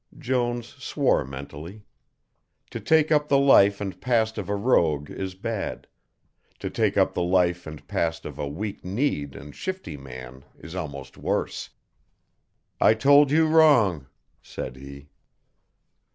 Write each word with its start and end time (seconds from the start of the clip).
Jones 0.17 0.65
swore 0.83 1.23
mentally. 1.23 1.83
To 2.71 2.79
take 2.79 3.11
up 3.11 3.27
the 3.27 3.37
life 3.37 3.79
and 3.79 4.01
past 4.01 4.39
of 4.39 4.49
a 4.49 4.55
rogue 4.55 5.11
is 5.11 5.35
bad, 5.35 5.85
to 6.57 6.71
take 6.71 6.97
up 6.97 7.13
the 7.13 7.21
life 7.21 7.67
and 7.67 7.87
past 7.87 8.25
of 8.25 8.39
a 8.39 8.47
weak 8.47 8.83
kneed 8.83 9.35
and 9.35 9.53
shifty 9.55 9.97
man 9.97 10.43
is 10.57 10.73
almost 10.73 11.19
worse. 11.19 11.69
"I 12.79 12.95
told 12.95 13.29
you 13.29 13.45
wrong," 13.45 14.07
said 14.41 14.75
he. 14.75 15.09